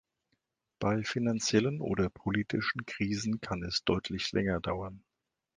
[0.79, 5.03] Bei finanziellen oder politischen Krisen kann es deutlich länger dauern.